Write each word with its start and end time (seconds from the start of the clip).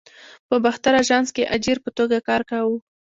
په 0.47 0.55
باختر 0.63 0.93
آژانس 1.01 1.29
کې 1.35 1.49
اجیر 1.55 1.77
په 1.83 1.89
توګه 1.97 2.17
کار 2.27 2.41
کاوه. 2.49 2.77